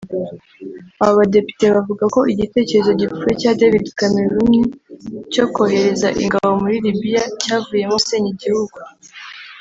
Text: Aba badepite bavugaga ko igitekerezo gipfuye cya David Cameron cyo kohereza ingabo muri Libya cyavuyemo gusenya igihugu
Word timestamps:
Aba 1.03 1.13
badepite 1.19 1.63
bavugaga 1.75 2.05
ko 2.15 2.19
igitekerezo 2.33 2.91
gipfuye 2.99 3.33
cya 3.41 3.51
David 3.59 3.85
Cameron 3.99 4.53
cyo 5.33 5.45
kohereza 5.53 6.07
ingabo 6.23 6.51
muri 6.61 6.75
Libya 6.85 7.23
cyavuyemo 7.41 7.95
gusenya 7.99 8.29
igihugu 8.35 8.77